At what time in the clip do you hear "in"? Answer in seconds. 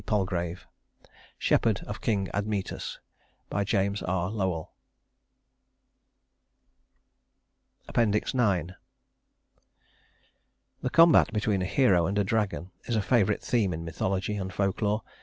13.73-13.85